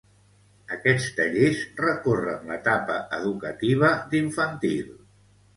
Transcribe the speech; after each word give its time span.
Aquests 0.77 1.11
tallers 1.19 1.59
recorren 1.85 2.49
l'etapa 2.53 2.97
educativa 3.21 3.93
d'infantil. 4.15 4.91